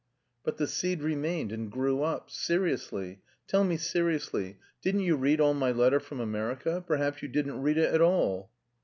But 0.43 0.57
the 0.57 0.65
seed 0.65 1.03
remained 1.03 1.51
and 1.51 1.71
grew 1.71 2.01
up. 2.01 2.31
Seriously, 2.31 3.21
tell 3.45 3.63
me 3.63 3.77
seriously, 3.77 4.57
didn't 4.81 5.01
you 5.01 5.15
read 5.15 5.39
all 5.39 5.53
my 5.53 5.69
letter 5.71 5.99
from 5.99 6.19
America, 6.19 6.83
perhaps 6.87 7.21
you 7.21 7.27
didn't 7.27 7.61
read 7.61 7.77
it 7.77 7.93
at 7.93 8.01
all?" 8.01 8.49